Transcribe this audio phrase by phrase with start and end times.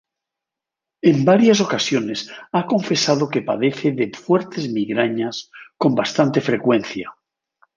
[1.03, 7.13] En varias ocasiones ha confesado que padece de fuertes migrañas con bastante frecuencia.